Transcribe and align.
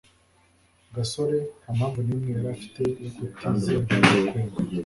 gasore 0.95 1.39
nta 1.61 1.71
mpamvu 1.77 1.99
n'imwe 2.01 2.29
yari 2.35 2.49
afite 2.55 2.81
yo 3.01 3.09
kutizera 3.33 3.79
gakwego 3.87 4.57